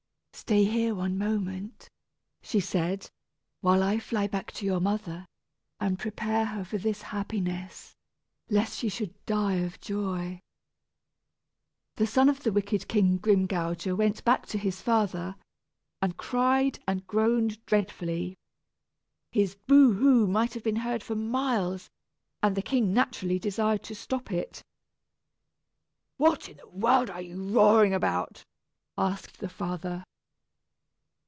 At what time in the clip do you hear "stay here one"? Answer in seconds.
0.33-1.17